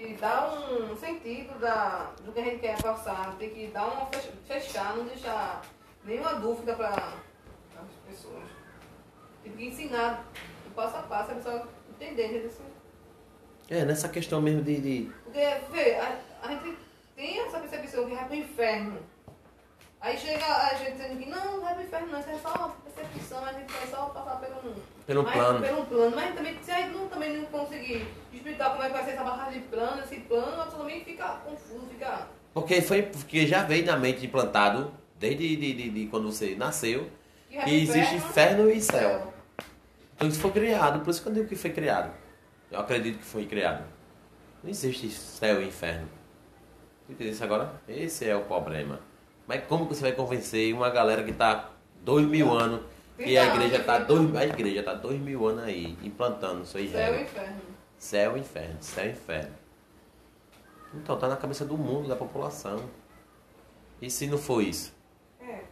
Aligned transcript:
E 0.00 0.14
dá 0.14 0.48
um 0.52 0.96
sentido 0.96 1.58
da, 1.58 2.12
do 2.24 2.30
que 2.32 2.38
a 2.38 2.44
gente 2.44 2.60
quer 2.60 2.80
passar, 2.80 3.34
tem 3.36 3.50
que 3.50 3.66
dar 3.66 3.86
uma 3.86 4.06
fech- 4.06 4.30
fechar, 4.46 4.96
não 4.96 5.04
deixar 5.04 5.60
nenhuma 6.04 6.34
dúvida 6.34 6.74
para 6.76 6.88
as 6.94 7.92
pessoas. 8.08 8.44
Tem 9.42 9.52
que 9.52 9.64
ensinar 9.66 10.24
o 10.66 10.70
passo 10.70 10.96
a 10.98 11.02
passo, 11.02 11.32
a 11.32 11.34
pessoa 11.34 11.68
entender, 11.90 12.26
entendeu? 12.28 12.50
É, 13.68 13.84
nessa 13.84 14.08
questão 14.08 14.40
mesmo 14.40 14.62
de. 14.62 14.80
de- 14.80 15.12
Porque, 15.24 15.40
vê, 15.72 15.96
a, 15.96 16.20
a 16.42 16.48
gente 16.48 16.78
tem 17.16 17.40
essa 17.40 17.58
percepção 17.58 18.08
que 18.08 18.14
vai 18.14 18.24
pro 18.26 18.36
inferno. 18.36 19.00
Aí 20.00 20.16
chega 20.16 20.44
a 20.46 20.74
gente 20.74 20.92
dizendo 20.92 21.18
que 21.18 21.28
não, 21.28 21.44
não 21.56 21.60
vai 21.60 21.74
pro 21.74 21.82
inferno 21.82 22.06
não, 22.08 22.20
isso 22.20 22.30
é 22.30 22.38
só 22.38 22.54
uma 22.54 22.68
percepção, 22.68 23.44
a 23.44 23.52
gente 23.52 23.72
vai 23.72 23.86
só 23.88 24.06
passar 24.06 24.36
pelo, 24.36 24.74
Pelo 25.06 25.22
mas, 25.24 25.32
plano. 25.34 25.60
Pelo 25.60 25.86
plano. 25.86 26.16
Mas 26.16 26.34
também, 26.34 26.56
se 26.62 26.70
a 26.70 26.76
gente 26.82 26.94
não, 26.96 27.08
também 27.08 27.36
não 27.36 27.46
conseguir 27.46 28.06
explicar 28.32 28.70
como 28.70 28.82
é 28.84 28.86
que 28.86 28.92
vai 28.92 29.04
ser 29.04 29.10
essa 29.10 29.24
barra 29.24 29.50
de 29.50 29.58
plano, 29.60 30.02
esse 30.02 30.16
plano, 30.20 30.60
a 30.60 30.64
pessoa 30.64 30.82
também 30.82 31.04
fica 31.04 31.26
confuso, 31.44 31.86
fica... 31.90 32.28
Porque 32.54 32.80
foi 32.80 33.02
porque 33.02 33.46
já 33.46 33.64
veio 33.64 33.84
na 33.86 33.96
mente 33.96 34.24
implantado, 34.24 34.92
desde 35.18 35.56
de, 35.56 35.72
de- 35.74 35.90
de 35.90 36.06
quando 36.06 36.30
você 36.30 36.54
nasceu, 36.54 37.10
que 37.50 37.58
pro 37.58 37.68
existe 37.70 38.14
inferno 38.14 38.70
e 38.70 38.80
céu. 38.80 39.32
Então 40.14 40.28
isso 40.28 40.40
foi 40.40 40.50
criado, 40.52 41.00
por 41.00 41.10
isso 41.10 41.22
que 41.22 41.28
eu 41.28 41.32
digo 41.32 41.48
que 41.48 41.56
foi 41.56 41.70
criado. 41.70 42.12
Eu 42.70 42.80
acredito 42.80 43.18
que 43.18 43.24
foi 43.24 43.46
criado. 43.46 43.84
Não 44.62 44.70
existe 44.70 45.08
céu 45.10 45.60
e 45.62 45.66
inferno. 45.68 46.08
Entendeu 47.08 47.32
isso 47.32 47.42
agora? 47.44 47.80
Esse 47.88 48.28
é 48.28 48.36
o 48.36 48.42
problema. 48.42 49.00
Mas 49.48 49.64
como 49.64 49.86
que 49.86 49.94
você 49.94 50.02
vai 50.02 50.12
convencer 50.12 50.74
uma 50.74 50.90
galera 50.90 51.24
que 51.24 51.30
está 51.30 51.70
dois 52.02 52.26
mil 52.26 52.52
anos, 52.52 52.82
que 53.16 53.38
a 53.38 53.46
igreja 53.46 53.78
está 53.78 53.98
dois, 53.98 54.36
a 54.36 54.44
igreja 54.44 54.82
tá 54.82 54.92
dois 54.92 55.18
mil 55.18 55.46
anos 55.48 55.64
aí, 55.64 55.96
implantando 56.02 56.64
isso 56.64 56.76
aí. 56.76 56.90
Céu 56.90 57.14
e 57.14 57.22
inferno. 57.22 57.60
Céu 57.96 58.36
e 58.36 58.40
inferno, 58.40 58.76
céu 58.82 59.06
e 59.06 59.10
inferno. 59.10 59.54
Então 60.94 61.18
tá 61.18 61.28
na 61.28 61.36
cabeça 61.36 61.64
do 61.64 61.78
mundo, 61.78 62.08
da 62.08 62.14
população. 62.14 62.78
E 64.02 64.10
se 64.10 64.26
não 64.26 64.36
for 64.36 64.62
isso? 64.62 64.94
É. 65.40 65.62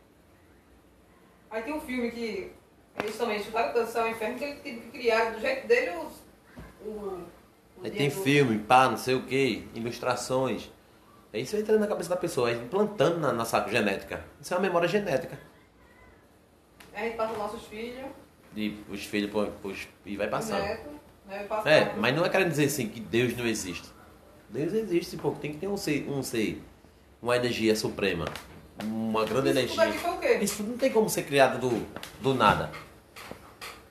Aí 1.50 1.62
tem 1.62 1.74
um 1.74 1.80
filme 1.80 2.10
que 2.10 2.52
eles 2.98 3.16
também 3.18 3.42
tanto 3.42 3.90
céu 3.90 4.08
e 4.08 4.12
inferno 4.12 4.38
que 4.38 4.44
ele 4.44 4.54
teve 4.60 4.80
que 4.80 4.88
criar 4.88 5.32
do 5.32 5.40
jeito 5.40 5.66
dele 5.66 5.90
os... 5.98 6.24
O, 6.82 6.90
o 6.90 7.26
Aí 7.84 7.90
tem 7.90 8.08
filme, 8.08 8.58
pá, 8.58 8.88
não 8.88 8.96
sei 8.96 9.14
o 9.14 9.22
que, 9.24 9.68
ilustrações. 9.74 10.70
É 11.36 11.40
isso 11.40 11.54
entrando 11.54 11.80
na 11.80 11.86
cabeça 11.86 12.08
da 12.08 12.16
pessoa, 12.16 12.50
é 12.50 12.54
implantando 12.54 13.18
na 13.20 13.30
nossa 13.30 13.60
genética. 13.68 14.24
Isso 14.40 14.54
é 14.54 14.56
uma 14.56 14.62
memória 14.62 14.88
genética. 14.88 15.38
Aí 16.94 17.02
a 17.02 17.04
gente 17.08 17.16
passa 17.18 17.32
os 17.32 17.38
nossos 17.38 17.62
filhos, 17.66 18.06
E 18.56 18.82
os 18.88 19.04
filhos 19.04 19.30
pôs- 19.60 19.86
e 20.06 20.16
vai 20.16 20.28
passando. 20.28 20.62
netos, 20.62 20.92
né? 21.26 21.44
Passa 21.44 21.68
É, 21.68 21.94
mas 21.94 22.16
não 22.16 22.24
é 22.24 22.30
querendo 22.30 22.48
dizer 22.48 22.64
assim 22.64 22.88
que 22.88 23.00
Deus 23.00 23.36
não 23.36 23.46
existe. 23.46 23.86
Deus 24.48 24.72
existe, 24.72 25.18
pô. 25.18 25.32
Tem 25.32 25.52
que 25.52 25.58
ter 25.58 25.68
um 25.68 25.76
ser, 25.76 26.08
um 26.08 26.22
ser, 26.22 26.62
uma 27.20 27.36
energia 27.36 27.76
suprema. 27.76 28.24
Uma 28.82 29.26
grande 29.26 29.50
Isso 29.50 29.68
tudo 29.68 29.80
aqui 29.82 29.90
energia. 29.90 30.00
foi 30.00 30.36
o? 30.38 30.42
Isso 30.42 30.62
não 30.62 30.78
tem 30.78 30.90
como 30.90 31.10
ser 31.10 31.24
criado 31.24 31.58
do, 31.60 31.86
do 32.22 32.32
nada. 32.32 32.70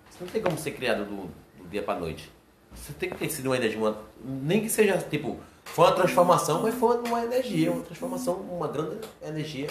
Isso 0.09 0.17
não 0.21 0.27
tem 0.27 0.41
como 0.41 0.57
ser 0.57 0.71
criado 0.71 1.05
do, 1.05 1.15
do 1.61 1.69
dia 1.69 1.83
pra 1.83 1.93
noite. 1.93 2.31
Você 2.73 2.91
tem 2.93 3.07
que 3.07 3.17
ter 3.17 3.29
sido 3.29 3.47
uma 3.47 3.55
energia, 3.57 3.77
uma- 3.77 4.01
nem 4.23 4.61
que 4.61 4.69
seja 4.69 4.97
tipo, 4.97 5.39
foi 5.65 5.85
uma 5.85 5.91
transformação, 5.91 6.61
mas 6.61 6.73
foi 6.75 6.97
uma 6.99 7.23
energia, 7.23 7.71
uma 7.71 7.83
transformação, 7.83 8.35
uma 8.35 8.67
grande 8.67 8.97
energia 9.21 9.67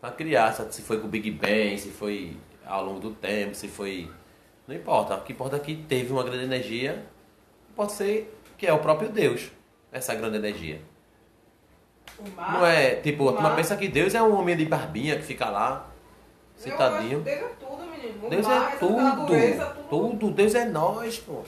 para 0.00 0.12
criar. 0.12 0.52
sabe? 0.52 0.72
Se 0.74 0.82
foi 0.82 1.00
com 1.00 1.06
o 1.06 1.10
Big 1.10 1.30
Bang, 1.30 1.76
se 1.78 1.90
foi 1.90 2.36
ao 2.64 2.84
longo 2.84 3.00
do 3.00 3.10
tempo, 3.10 3.54
se 3.54 3.66
foi. 3.66 4.08
Não 4.68 4.74
importa. 4.74 5.16
O 5.16 5.22
que 5.22 5.32
importa 5.32 5.56
é 5.56 5.58
que 5.58 5.74
teve 5.74 6.12
uma 6.12 6.22
grande 6.22 6.44
energia. 6.44 7.04
Pode 7.74 7.92
ser 7.92 8.32
que 8.56 8.66
é 8.66 8.72
o 8.72 8.78
próprio 8.78 9.08
Deus, 9.08 9.50
essa 9.90 10.14
grande 10.14 10.36
energia. 10.36 10.80
Mar. 12.34 12.52
Não 12.54 12.66
é 12.66 12.94
tipo, 12.96 13.28
a 13.28 13.32
turma 13.32 13.48
mar. 13.50 13.56
pensa 13.56 13.76
que 13.76 13.88
Deus 13.88 14.14
é 14.14 14.22
um 14.22 14.34
homem 14.38 14.56
de 14.56 14.64
barbinha 14.64 15.16
que 15.16 15.22
fica 15.22 15.50
lá, 15.50 15.88
sentadinho. 16.56 17.20
Deus 17.20 17.36
é 17.36 17.48
tudo, 17.60 17.82
menino. 17.90 18.30
Deus 18.30 18.46
mar, 18.46 18.72
é 18.72 18.76
tudo, 18.76 18.96
natureza, 18.96 19.66
tudo. 19.90 20.18
tudo. 20.18 20.30
Deus 20.30 20.54
é 20.54 20.64
nós, 20.64 21.18
pô. 21.18 21.42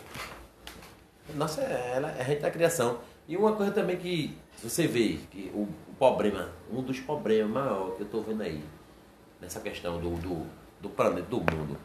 Nossa, 1.34 1.62
é, 1.62 1.92
ela, 1.96 2.10
é 2.18 2.20
a 2.20 2.24
gente 2.24 2.40
da 2.40 2.50
criação. 2.50 2.98
E 3.28 3.36
uma 3.36 3.52
coisa 3.52 3.70
também 3.70 3.98
que 3.98 4.34
você 4.62 4.86
vê, 4.86 5.18
que 5.30 5.52
o, 5.54 5.64
o 5.64 5.94
problema, 5.98 6.48
um 6.72 6.80
dos 6.80 6.98
problemas 6.98 7.50
maiores 7.50 7.96
que 7.96 8.02
eu 8.02 8.08
tô 8.08 8.22
vendo 8.22 8.42
aí, 8.42 8.64
nessa 9.38 9.60
questão 9.60 10.00
do, 10.00 10.16
do, 10.16 10.46
do 10.80 10.88
planeta, 10.88 11.28
do 11.28 11.36
mundo, 11.36 11.76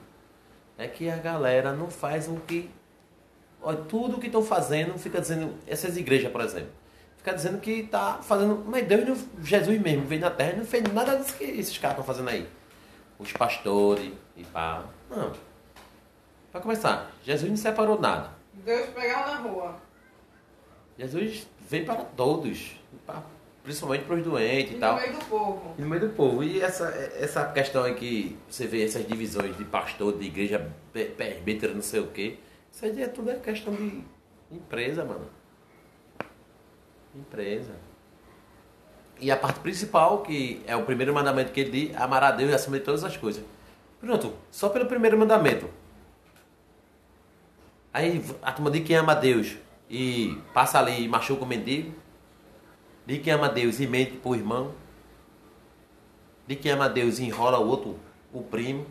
é 0.77 0.87
que 0.87 1.09
a 1.09 1.17
galera 1.17 1.73
não 1.73 1.91
faz 1.91 2.29
o 2.29 2.35
que. 2.47 2.69
Olha, 3.61 3.77
tudo 3.77 4.19
que 4.19 4.27
estão 4.27 4.41
fazendo, 4.41 4.97
fica 4.97 5.19
dizendo. 5.19 5.53
Essas 5.67 5.97
igrejas, 5.97 6.31
por 6.31 6.39
exemplo, 6.39 6.71
fica 7.17 7.33
dizendo 7.33 7.59
que 7.59 7.83
tá 7.83 8.19
fazendo. 8.23 8.63
Mas 8.65 8.87
Deus, 8.87 9.05
não, 9.05 9.43
Jesus 9.43 9.81
mesmo, 9.81 10.05
veio 10.05 10.21
na 10.21 10.31
terra 10.31 10.53
e 10.53 10.57
não 10.59 10.65
fez 10.65 10.81
nada 10.93 11.17
disso 11.17 11.35
que 11.35 11.43
esses 11.43 11.77
caras 11.77 11.97
estão 11.99 12.05
fazendo 12.05 12.29
aí. 12.29 12.47
Os 13.19 13.33
pastores 13.33 14.13
e 14.37 14.45
pá. 14.45 14.85
Não. 15.09 15.33
Pra 16.53 16.61
começar, 16.61 17.11
Jesus 17.21 17.49
não 17.49 17.57
separou 17.57 17.99
nada. 17.99 18.29
Deus 18.53 18.87
pegava 18.91 19.31
na 19.31 19.37
rua. 19.39 19.75
Jesus 20.97 21.47
veio 21.69 21.85
para 21.85 22.03
todos, 22.03 22.77
principalmente 23.63 24.05
para 24.05 24.15
os 24.15 24.23
doentes 24.23 24.71
E 24.71 24.73
e 24.73 24.75
no 24.75 24.79
tal. 24.79 24.95
meio 24.97 25.13
do 25.13 25.25
povo. 25.25 25.75
E 25.77 25.81
no 25.81 25.87
meio 25.87 26.01
do 26.07 26.15
povo. 26.15 26.43
E 26.43 26.61
essa, 26.61 26.85
essa 27.19 27.45
questão 27.51 27.83
aí 27.83 27.95
que 27.95 28.37
você 28.47 28.67
vê 28.67 28.83
essas 28.83 29.07
divisões 29.07 29.57
de 29.57 29.65
pastor, 29.65 30.17
de 30.17 30.25
igreja 30.25 30.71
presbítera, 31.17 31.73
não 31.73 31.81
sei 31.81 31.99
o 31.99 32.07
quê. 32.07 32.37
Isso 32.71 32.85
aí 32.85 33.01
é 33.01 33.07
tudo 33.07 33.31
é 33.31 33.35
questão 33.35 33.73
de 33.73 34.03
empresa, 34.51 35.03
mano. 35.03 35.27
Empresa. 37.15 37.73
E 39.19 39.31
a 39.31 39.37
parte 39.37 39.59
principal, 39.59 40.21
que 40.23 40.61
é 40.65 40.75
o 40.75 40.83
primeiro 40.83 41.13
mandamento 41.13 41.51
que 41.51 41.59
ele 41.61 41.87
diz, 41.87 41.95
amar 41.97 42.23
a 42.23 42.31
Deus 42.31 42.51
acima 42.53 42.77
de 42.77 42.83
todas 42.83 43.03
as 43.03 43.15
coisas. 43.15 43.43
Pronto, 43.99 44.33
só 44.51 44.69
pelo 44.69 44.85
primeiro 44.85 45.17
mandamento. 45.17 45.69
Aí 47.93 48.23
a 48.41 48.51
turma 48.51 48.71
diz 48.71 48.83
que 48.83 48.93
ama 48.95 49.11
a 49.13 49.15
Deus 49.15 49.55
e 49.89 50.37
passa 50.53 50.79
ali 50.79 51.03
e 51.03 51.07
machuca 51.07 51.43
o 51.43 51.47
mendigo. 51.47 51.93
Diz 53.05 53.21
que 53.21 53.29
ama 53.29 53.49
Deus 53.49 53.79
e 53.79 53.87
mente 53.87 54.13
pro 54.17 54.35
irmão. 54.35 54.71
Diz 56.47 56.59
que 56.59 56.69
ama 56.69 56.89
Deus 56.89 57.19
e 57.19 57.25
enrola 57.25 57.59
o 57.59 57.67
outro, 57.67 57.99
o 58.31 58.41
primo. 58.41 58.85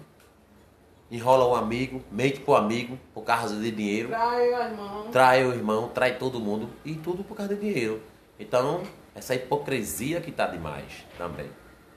Enrola 1.11 1.45
o 1.45 1.55
amigo, 1.55 2.03
mente 2.11 2.41
pro 2.41 2.55
amigo 2.55 2.99
por 3.13 3.23
causa 3.23 3.55
de 3.57 3.71
dinheiro. 3.71 4.09
Trai 4.09 4.55
as 4.55 4.77
mãos. 4.77 5.11
Trai 5.11 5.45
o 5.45 5.53
irmão, 5.53 5.89
trai 5.89 6.17
todo 6.17 6.41
mundo. 6.41 6.71
E 6.85 6.95
tudo 6.95 7.23
por 7.23 7.37
causa 7.37 7.55
de 7.55 7.61
dinheiro. 7.61 8.03
Então, 8.39 8.83
essa 9.15 9.35
hipocrisia 9.35 10.21
que 10.21 10.33
tá 10.33 10.47
demais 10.47 11.07
também. 11.19 11.51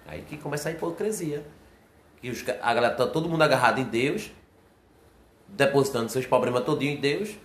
Aí 0.06 0.22
que 0.22 0.38
começa 0.38 0.70
a 0.70 0.72
hipocrisia. 0.72 1.46
Que 2.22 2.30
os 2.30 2.44
a 2.62 2.74
galera 2.74 2.96
tá 2.96 3.08
todo 3.08 3.30
mundo 3.30 3.42
agarrado 3.42 3.80
em 3.80 3.86
Deus, 3.86 4.32
depositando 5.48 6.10
seus 6.10 6.26
problemas 6.26 6.64
todinho 6.64 6.94
em 6.94 7.00
Deus, 7.00 7.38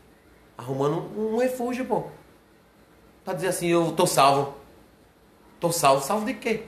arrumando 0.61 1.19
um, 1.19 1.39
refúgio, 1.39 1.87
pô. 1.87 2.05
Pra 3.25 3.35
dizer 3.35 3.49
assim, 3.49 3.69
eu 3.69 3.93
tô 3.93 4.07
salvo. 4.07 4.55
Tô 5.59 5.73
salvo. 5.73 6.05
Salvo 6.05 6.27
de 6.27 6.35
quê? 6.35 6.67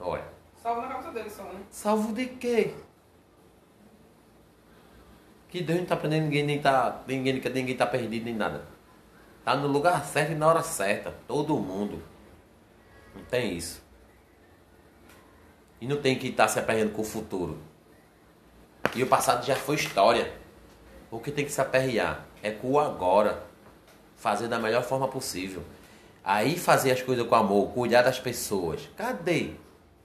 Olha. 0.00 0.24
Salvo 0.56 0.80
na 0.80 0.88
cabeça 0.88 1.10
dele 1.12 1.30
só, 1.30 1.42
né? 1.44 1.60
Salvo 1.70 2.12
de 2.12 2.26
quê? 2.26 2.74
Que 5.48 5.62
Deus 5.62 5.80
não 5.80 5.86
tá 5.86 5.96
prendendo 5.96 6.24
ninguém, 6.24 6.44
nem 6.44 6.60
tá. 6.60 7.02
Ninguém, 7.06 7.34
ninguém 7.34 7.76
tá 7.76 7.86
perdido 7.86 8.24
nem 8.24 8.34
nada. 8.34 8.64
Tá 9.44 9.54
no 9.54 9.68
lugar 9.68 10.02
certo 10.04 10.32
e 10.32 10.34
na 10.34 10.46
hora 10.48 10.62
certa. 10.62 11.14
Todo 11.28 11.58
mundo. 11.58 12.02
Não 13.14 13.24
tem 13.24 13.54
isso. 13.56 13.82
E 15.80 15.86
não 15.86 16.00
tem 16.00 16.18
que 16.18 16.28
estar 16.28 16.48
se 16.48 16.58
aperreando 16.58 16.92
com 16.92 17.02
o 17.02 17.04
futuro. 17.04 17.58
E 18.94 19.02
o 19.02 19.06
passado 19.06 19.44
já 19.44 19.56
foi 19.56 19.74
história. 19.74 20.41
O 21.12 21.20
que 21.20 21.30
tem 21.30 21.44
que 21.44 21.52
se 21.52 21.60
aperrear 21.60 22.24
é 22.42 22.50
com 22.50 22.72
o 22.72 22.80
agora. 22.80 23.44
Fazer 24.16 24.48
da 24.48 24.58
melhor 24.58 24.82
forma 24.82 25.06
possível. 25.06 25.62
Aí 26.24 26.58
fazer 26.58 26.90
as 26.90 27.02
coisas 27.02 27.26
com 27.26 27.34
amor, 27.34 27.70
cuidar 27.72 28.00
das 28.00 28.18
pessoas. 28.18 28.88
Cadê 28.96 29.50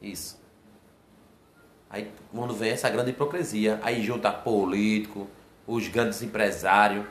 isso? 0.01 0.37
Aí 1.89 2.11
quando 2.29 2.53
vem 2.53 2.71
essa 2.71 2.89
grande 2.89 3.11
hipocrisia, 3.11 3.79
aí 3.83 4.03
junta 4.03 4.29
político, 4.33 5.29
os 5.65 5.87
grandes 5.87 6.21
empresários, 6.21 7.05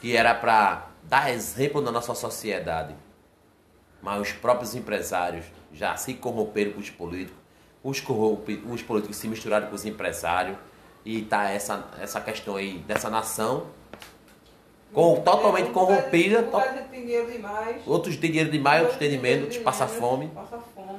que 0.00 0.16
era 0.16 0.34
para 0.34 0.86
dar 1.02 1.30
exemplo 1.30 1.82
na 1.82 1.92
nossa 1.92 2.14
sociedade. 2.14 2.94
Mas 4.00 4.22
os 4.22 4.32
próprios 4.32 4.74
empresários 4.74 5.44
já 5.70 5.94
se 5.96 6.14
corromperam 6.14 6.72
com 6.72 6.80
os 6.80 6.88
políticos, 6.88 7.36
os, 7.82 8.02
os 8.70 8.82
políticos 8.82 9.16
se 9.16 9.28
misturaram 9.28 9.66
com 9.66 9.74
os 9.74 9.84
empresários, 9.84 10.56
e 11.04 11.22
tá 11.22 11.50
essa, 11.50 11.84
essa 12.00 12.20
questão 12.20 12.56
aí 12.56 12.78
dessa 12.80 13.08
nação 13.08 13.66
com, 14.92 15.20
totalmente 15.20 15.70
corrompida. 15.70 16.42
to- 16.44 16.60
dinheiro 16.90 17.30
demais. 17.30 17.82
outros 17.86 18.16
têm 18.16 18.30
dinheiro 18.30 18.50
demais, 18.50 18.80
outros 18.82 18.98
têm 18.98 19.10
de 19.10 19.18
menos, 19.18 19.44
outros 19.44 19.62
passam 19.62 19.88
fome. 19.88 20.28
Passa 20.34 20.58
fome. 20.74 20.98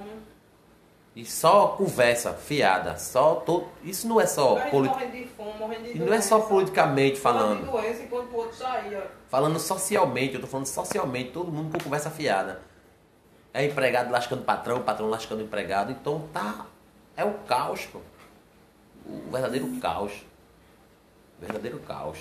E 1.15 1.25
só 1.25 1.69
conversa 1.69 2.33
fiada, 2.33 2.95
só 2.97 3.35
todo, 3.35 3.67
isso 3.83 4.07
não 4.07 4.21
é 4.21 4.25
só 4.27 4.55
politi- 4.69 5.27
fome, 5.35 5.77
e 5.93 5.99
não 5.99 6.13
é 6.13 6.21
só 6.21 6.39
politicamente 6.39 7.19
Falando 7.19 7.65
doença 7.69 8.03
falando 9.27 9.59
socialmente, 9.59 10.35
eu 10.35 10.41
tô 10.41 10.47
falando 10.47 10.67
socialmente, 10.67 11.31
todo 11.31 11.51
mundo 11.51 11.71
com 11.77 11.83
conversa 11.83 12.09
fiada. 12.09 12.61
É 13.53 13.65
empregado 13.65 14.11
lascando 14.11 14.43
patrão, 14.43 14.81
patrão 14.81 15.09
lascando 15.09 15.41
empregado, 15.41 15.91
então 15.91 16.27
tá 16.31 16.67
é 17.17 17.25
o 17.25 17.33
caos, 17.47 17.85
pô. 17.87 17.99
O 19.05 19.31
verdadeiro 19.31 19.67
caos. 19.79 20.25
Verdadeiro 21.39 21.79
caos. 21.79 22.17